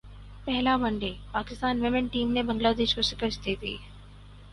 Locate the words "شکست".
3.11-3.39